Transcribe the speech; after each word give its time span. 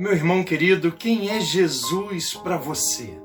Meu 0.00 0.14
irmão 0.14 0.42
querido, 0.42 0.90
quem 0.90 1.28
é 1.28 1.40
Jesus 1.40 2.32
para 2.32 2.56
você? 2.56 3.20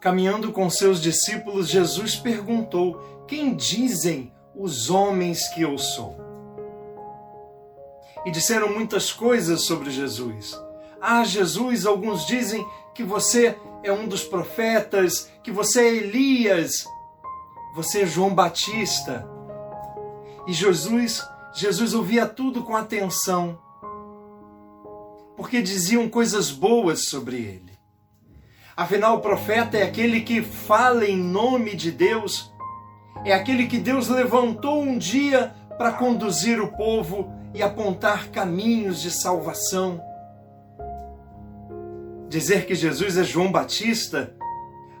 Caminhando 0.00 0.50
com 0.50 0.68
seus 0.68 1.00
discípulos, 1.00 1.68
Jesus 1.68 2.16
perguntou: 2.16 3.24
Quem 3.28 3.54
dizem 3.54 4.32
os 4.52 4.90
homens 4.90 5.46
que 5.50 5.62
eu 5.62 5.78
sou? 5.78 6.18
E 8.26 8.32
disseram 8.32 8.74
muitas 8.74 9.12
coisas 9.12 9.64
sobre 9.64 9.92
Jesus. 9.92 10.60
Ah, 11.00 11.22
Jesus, 11.22 11.86
alguns 11.86 12.26
dizem 12.26 12.66
que 12.92 13.04
você 13.04 13.56
é 13.84 13.92
um 13.92 14.08
dos 14.08 14.24
profetas, 14.24 15.30
que 15.44 15.52
você 15.52 15.82
é 15.82 15.94
Elias, 15.98 16.84
você 17.76 18.02
é 18.02 18.06
João 18.06 18.34
Batista. 18.34 19.24
E 20.48 20.52
Jesus, 20.52 21.24
Jesus 21.54 21.94
ouvia 21.94 22.26
tudo 22.26 22.64
com 22.64 22.74
atenção 22.74 23.56
porque 25.38 25.62
diziam 25.62 26.08
coisas 26.08 26.50
boas 26.50 27.04
sobre 27.04 27.36
ele. 27.36 27.78
Afinal, 28.76 29.18
o 29.18 29.20
profeta 29.20 29.78
é 29.78 29.84
aquele 29.84 30.22
que 30.22 30.42
fala 30.42 31.04
em 31.06 31.16
nome 31.16 31.76
de 31.76 31.92
Deus, 31.92 32.52
é 33.24 33.32
aquele 33.32 33.68
que 33.68 33.78
Deus 33.78 34.08
levantou 34.08 34.82
um 34.82 34.98
dia 34.98 35.54
para 35.78 35.92
conduzir 35.92 36.60
o 36.60 36.76
povo 36.76 37.32
e 37.54 37.62
apontar 37.62 38.30
caminhos 38.30 39.00
de 39.00 39.12
salvação. 39.12 40.02
Dizer 42.28 42.66
que 42.66 42.74
Jesus 42.74 43.16
é 43.16 43.22
João 43.22 43.52
Batista, 43.52 44.34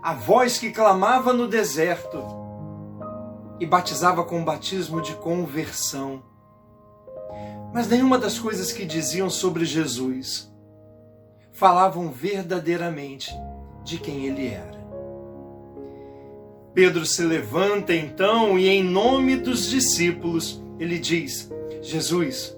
a 0.00 0.14
voz 0.14 0.56
que 0.56 0.70
clamava 0.70 1.32
no 1.32 1.48
deserto 1.48 2.24
e 3.58 3.66
batizava 3.66 4.22
com 4.22 4.40
o 4.40 4.44
batismo 4.44 5.02
de 5.02 5.14
conversão. 5.16 6.22
Mas 7.72 7.88
nenhuma 7.88 8.18
das 8.18 8.38
coisas 8.38 8.72
que 8.72 8.84
diziam 8.84 9.28
sobre 9.28 9.64
Jesus 9.64 10.50
falavam 11.52 12.10
verdadeiramente 12.10 13.34
de 13.84 13.98
quem 13.98 14.26
ele 14.26 14.48
era. 14.48 14.78
Pedro 16.72 17.04
se 17.04 17.22
levanta 17.22 17.94
então 17.94 18.58
e, 18.58 18.68
em 18.68 18.84
nome 18.84 19.36
dos 19.36 19.68
discípulos, 19.68 20.62
ele 20.78 20.98
diz: 20.98 21.50
Jesus, 21.82 22.56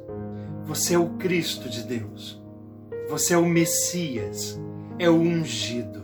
você 0.64 0.94
é 0.94 0.98
o 0.98 1.10
Cristo 1.10 1.68
de 1.68 1.82
Deus, 1.82 2.40
você 3.08 3.34
é 3.34 3.38
o 3.38 3.46
Messias, 3.46 4.60
é 4.98 5.08
o 5.08 5.14
ungido. 5.14 6.02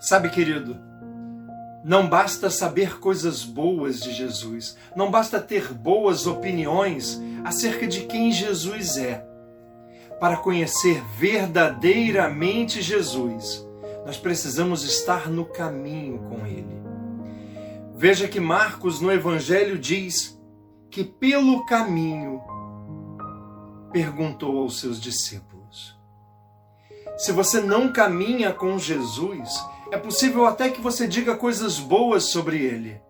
Sabe, 0.00 0.30
querido, 0.30 0.78
não 1.84 2.08
basta 2.08 2.48
saber 2.48 2.98
coisas 2.98 3.44
boas 3.44 4.00
de 4.00 4.10
Jesus, 4.14 4.74
não 4.96 5.10
basta 5.10 5.38
ter 5.38 5.70
boas 5.70 6.26
opiniões 6.26 7.20
acerca 7.44 7.86
de 7.86 8.06
quem 8.06 8.32
Jesus 8.32 8.96
é. 8.96 9.22
Para 10.18 10.38
conhecer 10.38 11.04
verdadeiramente 11.18 12.80
Jesus, 12.80 13.62
nós 14.06 14.16
precisamos 14.16 14.82
estar 14.82 15.28
no 15.28 15.44
caminho 15.44 16.20
com 16.20 16.46
Ele. 16.46 16.82
Veja 17.94 18.26
que 18.26 18.40
Marcos 18.40 19.02
no 19.02 19.12
Evangelho 19.12 19.78
diz 19.78 20.40
que 20.90 21.04
pelo 21.04 21.66
caminho 21.66 22.40
perguntou 23.92 24.58
aos 24.58 24.80
seus 24.80 24.98
discípulos. 24.98 25.98
Se 27.18 27.30
você 27.30 27.60
não 27.60 27.92
caminha 27.92 28.52
com 28.52 28.78
Jesus, 28.78 29.62
é 29.94 29.96
possível 29.96 30.44
até 30.44 30.70
que 30.70 30.80
você 30.80 31.06
diga 31.06 31.36
coisas 31.36 31.78
boas 31.78 32.24
sobre 32.24 32.60
ele. 32.60 33.00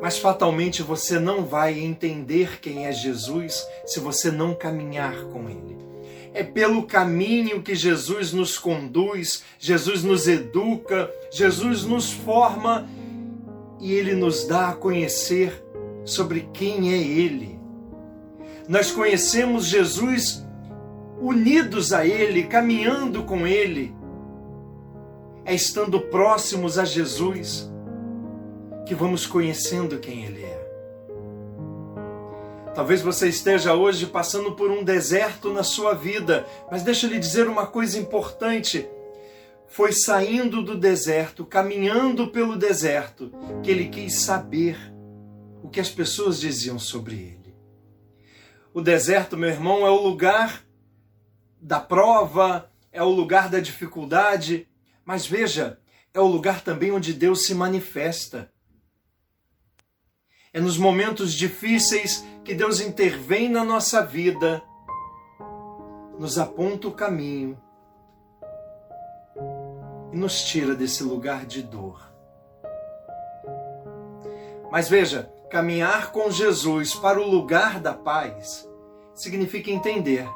Mas 0.00 0.16
fatalmente 0.16 0.82
você 0.82 1.18
não 1.18 1.44
vai 1.44 1.78
entender 1.78 2.58
quem 2.58 2.86
é 2.86 2.92
Jesus 2.92 3.68
se 3.84 4.00
você 4.00 4.30
não 4.30 4.54
caminhar 4.54 5.24
com 5.24 5.50
ele. 5.50 5.76
É 6.32 6.42
pelo 6.42 6.84
caminho 6.84 7.62
que 7.62 7.74
Jesus 7.74 8.32
nos 8.32 8.58
conduz, 8.58 9.44
Jesus 9.58 10.02
nos 10.02 10.26
educa, 10.26 11.12
Jesus 11.30 11.84
nos 11.84 12.10
forma 12.10 12.88
e 13.78 13.92
ele 13.92 14.14
nos 14.14 14.46
dá 14.46 14.70
a 14.70 14.74
conhecer 14.74 15.62
sobre 16.02 16.48
quem 16.54 16.94
é 16.94 16.96
ele. 16.96 17.60
Nós 18.66 18.90
conhecemos 18.90 19.66
Jesus 19.66 20.42
unidos 21.20 21.92
a 21.92 22.06
ele, 22.06 22.44
caminhando 22.44 23.24
com 23.24 23.46
ele 23.46 24.00
é 25.44 25.54
estando 25.54 26.00
próximos 26.00 26.78
a 26.78 26.84
Jesus 26.84 27.70
que 28.86 28.94
vamos 28.94 29.26
conhecendo 29.26 29.98
quem 29.98 30.24
Ele 30.24 30.44
é. 30.44 30.62
Talvez 32.74 33.02
você 33.02 33.28
esteja 33.28 33.74
hoje 33.74 34.06
passando 34.06 34.52
por 34.52 34.70
um 34.70 34.82
deserto 34.82 35.52
na 35.52 35.62
sua 35.62 35.92
vida, 35.92 36.46
mas 36.70 36.82
deixa 36.82 37.06
eu 37.06 37.10
lhe 37.10 37.18
dizer 37.18 37.46
uma 37.46 37.66
coisa 37.66 37.98
importante. 37.98 38.88
Foi 39.66 39.92
saindo 39.92 40.62
do 40.62 40.76
deserto, 40.76 41.44
caminhando 41.44 42.28
pelo 42.28 42.56
deserto, 42.56 43.30
que 43.62 43.70
ele 43.70 43.88
quis 43.88 44.14
saber 44.20 44.78
o 45.62 45.68
que 45.68 45.80
as 45.80 45.90
pessoas 45.90 46.40
diziam 46.40 46.78
sobre 46.78 47.14
ele. 47.14 47.54
O 48.72 48.80
deserto, 48.80 49.36
meu 49.36 49.50
irmão, 49.50 49.86
é 49.86 49.90
o 49.90 50.02
lugar 50.02 50.64
da 51.60 51.78
prova, 51.78 52.70
é 52.90 53.02
o 53.02 53.10
lugar 53.10 53.50
da 53.50 53.60
dificuldade, 53.60 54.66
mas 55.04 55.26
veja, 55.26 55.80
é 56.14 56.20
o 56.20 56.26
lugar 56.26 56.62
também 56.62 56.92
onde 56.92 57.12
Deus 57.12 57.44
se 57.44 57.54
manifesta. 57.54 58.52
É 60.52 60.60
nos 60.60 60.76
momentos 60.76 61.32
difíceis 61.32 62.24
que 62.44 62.54
Deus 62.54 62.80
intervém 62.80 63.48
na 63.48 63.64
nossa 63.64 64.04
vida, 64.04 64.62
nos 66.18 66.38
aponta 66.38 66.88
o 66.88 66.92
caminho 66.92 67.60
e 70.12 70.16
nos 70.16 70.44
tira 70.44 70.74
desse 70.74 71.02
lugar 71.02 71.46
de 71.46 71.62
dor. 71.62 72.12
Mas 74.70 74.88
veja, 74.88 75.32
caminhar 75.50 76.12
com 76.12 76.30
Jesus 76.30 76.94
para 76.94 77.20
o 77.20 77.28
lugar 77.28 77.80
da 77.80 77.94
paz 77.94 78.68
significa 79.14 79.70
entender 79.70 80.28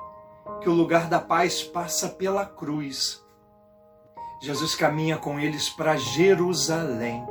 que 0.60 0.68
o 0.68 0.74
lugar 0.74 1.08
da 1.08 1.20
paz 1.20 1.62
passa 1.62 2.08
pela 2.08 2.44
cruz 2.46 3.25
Jesus 4.40 4.74
caminha 4.74 5.16
com 5.16 5.40
eles 5.40 5.68
para 5.68 5.96
Jerusalém. 5.96 7.26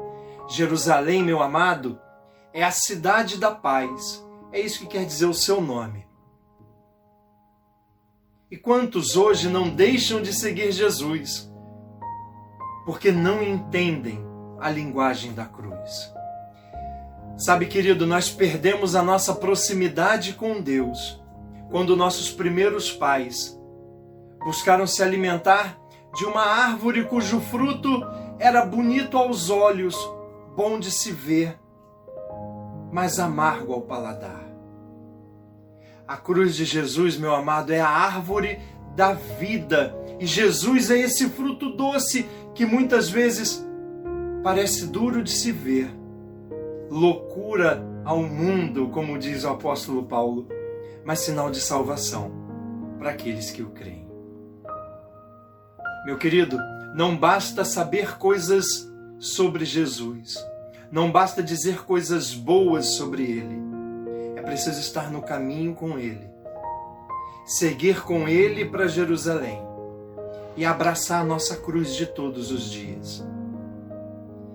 Jerusalém, 0.47 1.23
meu 1.23 1.41
amado, 1.41 1.99
é 2.53 2.63
a 2.63 2.71
cidade 2.71 3.37
da 3.37 3.51
paz. 3.51 4.23
É 4.51 4.59
isso 4.59 4.79
que 4.79 4.87
quer 4.87 5.05
dizer 5.05 5.25
o 5.25 5.33
seu 5.33 5.61
nome. 5.61 6.05
E 8.49 8.57
quantos 8.57 9.15
hoje 9.17 9.49
não 9.49 9.69
deixam 9.69 10.21
de 10.21 10.33
seguir 10.33 10.71
Jesus 10.71 11.51
porque 12.85 13.11
não 13.11 13.41
entendem 13.41 14.23
a 14.59 14.69
linguagem 14.69 15.33
da 15.33 15.45
cruz? 15.45 16.13
Sabe, 17.37 17.65
querido, 17.65 18.07
nós 18.07 18.29
perdemos 18.29 18.95
a 18.95 19.03
nossa 19.03 19.35
proximidade 19.35 20.33
com 20.33 20.61
Deus 20.61 21.21
quando 21.69 21.97
nossos 21.97 22.31
primeiros 22.31 22.91
pais 22.91 23.59
buscaram 24.45 24.87
se 24.87 25.03
alimentar 25.03 25.77
de 26.15 26.25
uma 26.25 26.41
árvore 26.41 27.03
cujo 27.03 27.41
fruto 27.41 28.01
era 28.39 28.65
bonito 28.65 29.17
aos 29.17 29.49
olhos, 29.49 29.95
bom 30.55 30.79
de 30.79 30.89
se 30.89 31.11
ver, 31.11 31.59
mas 32.91 33.19
amargo 33.19 33.73
ao 33.73 33.81
paladar. 33.81 34.45
A 36.07 36.15
cruz 36.15 36.55
de 36.55 36.63
Jesus, 36.63 37.17
meu 37.17 37.35
amado, 37.35 37.73
é 37.73 37.81
a 37.81 37.89
árvore 37.89 38.59
da 38.95 39.11
vida, 39.13 39.93
e 40.17 40.25
Jesus 40.25 40.89
é 40.89 40.99
esse 40.99 41.27
fruto 41.29 41.75
doce 41.75 42.25
que 42.53 42.65
muitas 42.65 43.09
vezes 43.09 43.65
parece 44.41 44.87
duro 44.87 45.21
de 45.21 45.31
se 45.31 45.51
ver, 45.51 45.93
loucura 46.89 47.83
ao 48.05 48.21
mundo, 48.21 48.87
como 48.89 49.17
diz 49.19 49.43
o 49.43 49.49
apóstolo 49.49 50.03
Paulo, 50.03 50.47
mas 51.03 51.19
sinal 51.19 51.51
de 51.51 51.59
salvação 51.59 52.31
para 52.97 53.09
aqueles 53.09 53.51
que 53.51 53.61
o 53.61 53.71
creem. 53.71 54.04
Meu 56.05 56.19
querido, 56.19 56.55
não 56.93 57.17
basta 57.17 57.65
saber 57.65 58.15
coisas 58.19 58.87
sobre 59.17 59.65
Jesus, 59.65 60.35
não 60.91 61.11
basta 61.11 61.41
dizer 61.41 61.83
coisas 61.83 62.31
boas 62.31 62.89
sobre 62.89 63.23
ele, 63.23 63.59
é 64.35 64.41
preciso 64.43 64.79
estar 64.79 65.09
no 65.09 65.23
caminho 65.23 65.73
com 65.73 65.97
ele, 65.97 66.29
seguir 67.43 68.03
com 68.03 68.27
ele 68.27 68.65
para 68.65 68.87
Jerusalém 68.87 69.59
e 70.55 70.63
abraçar 70.63 71.21
a 71.21 71.25
nossa 71.25 71.57
cruz 71.57 71.95
de 71.95 72.05
todos 72.05 72.51
os 72.51 72.69
dias. 72.69 73.25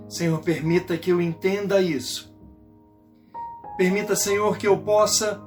Senhor, 0.08 0.40
permita 0.42 0.96
que 0.96 1.10
eu 1.10 1.20
entenda 1.20 1.82
isso. 1.82 2.32
Permita, 3.76 4.14
Senhor, 4.14 4.56
que 4.56 4.68
eu 4.68 4.78
possa 4.78 5.42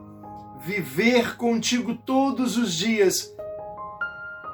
viver 0.65 1.37
contigo 1.37 1.95
todos 1.95 2.57
os 2.57 2.73
dias 2.73 3.33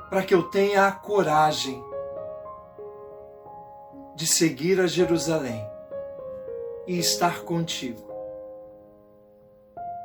para 0.10 0.24
que 0.24 0.34
eu 0.34 0.44
tenha 0.44 0.88
a 0.88 0.92
coragem 0.92 1.84
de 4.16 4.26
seguir 4.28 4.82
a 4.82 4.88
Jerusalém 4.88 5.66
e 6.88 6.98
estar 6.98 7.42
contigo. 7.44 8.10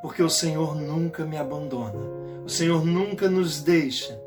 porque 0.05 0.21
o 0.21 0.29
Senhor 0.29 0.75
nunca 0.75 1.25
me 1.25 1.35
abandona, 1.35 1.99
o 2.45 2.47
Senhor 2.47 2.85
nunca 2.85 3.27
nos 3.27 3.63
deixa. 3.63 4.21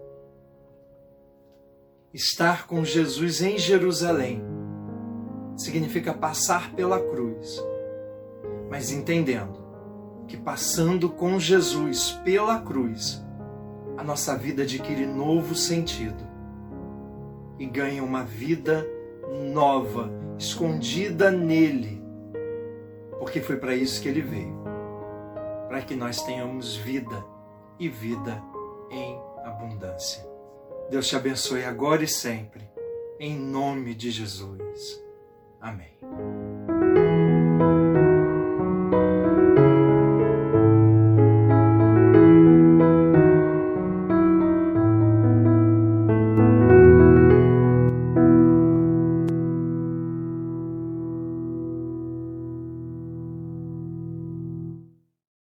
Estar 2.13 2.67
com 2.67 2.85
Jesus 2.85 3.41
em 3.41 3.57
Jerusalém 3.57 4.43
significa 5.57 6.13
passar 6.13 6.75
pela 6.75 6.99
cruz, 6.99 7.63
mas 8.69 8.91
entendendo 8.91 9.57
que 10.27 10.37
passando 10.37 11.09
com 11.11 11.39
Jesus 11.39 12.11
pela 12.25 12.61
cruz, 12.61 13.25
a 13.99 14.03
nossa 14.03 14.35
vida 14.35 14.63
adquire 14.63 15.05
novo 15.05 15.55
sentido 15.55 16.27
e 17.59 17.67
ganha 17.67 18.03
uma 18.03 18.25
vida 18.25 18.87
nova, 19.53 20.11
escondida 20.39 21.31
nele, 21.31 22.03
porque 23.19 23.41
foi 23.41 23.57
para 23.57 23.75
isso 23.75 24.01
que 24.01 24.09
ele 24.09 24.23
veio 24.23 24.59
para 25.69 25.83
que 25.83 25.95
nós 25.95 26.23
tenhamos 26.23 26.77
vida 26.77 27.23
e 27.79 27.89
vida 27.89 28.43
em 28.91 29.21
abundância. 29.45 30.27
Deus 30.91 31.07
te 31.07 31.15
abençoe 31.15 31.65
agora 31.65 32.03
e 32.03 32.09
sempre, 32.09 32.69
em 33.21 33.39
nome 33.39 33.95
de 33.95 34.11
Jesus. 34.11 35.05
Amém. 35.61 35.99